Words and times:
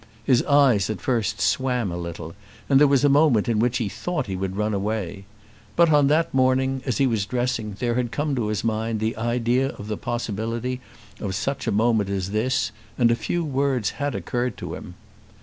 His 0.23 0.41
eyes 0.45 0.89
at 0.89 0.99
first 0.99 1.39
swam 1.39 1.91
a 1.91 1.95
little, 1.95 2.33
and 2.67 2.79
there 2.79 2.87
was 2.87 3.03
a 3.03 3.07
moment 3.07 3.47
in 3.47 3.59
which 3.59 3.77
he 3.77 3.87
thought 3.87 4.25
he 4.25 4.35
would 4.35 4.55
run 4.55 4.73
away. 4.73 5.25
But, 5.75 5.91
on 5.91 6.07
that 6.07 6.33
morning, 6.33 6.81
as 6.87 6.97
he 6.97 7.05
was 7.05 7.27
dressing, 7.27 7.75
there 7.77 7.93
had 7.93 8.11
come 8.11 8.33
to 8.37 8.47
his 8.47 8.63
mind 8.63 8.99
the 8.99 9.15
idea 9.15 9.67
of 9.73 9.87
the 9.89 9.97
possibility 9.97 10.81
of 11.19 11.35
such 11.35 11.67
a 11.67 11.71
moment 11.71 12.09
as 12.09 12.31
this, 12.31 12.71
and 12.97 13.11
a 13.11 13.15
few 13.15 13.43
words 13.45 13.91
had 13.91 14.15
occurred 14.15 14.57
to 14.57 14.73
him. 14.73 14.95